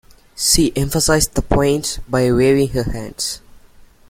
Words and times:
She 0.35 0.75
emphasised 0.75 1.35
the 1.35 1.43
point 1.43 1.99
by 2.09 2.31
waving 2.31 2.69
her 2.69 2.85
hands. 2.91 3.39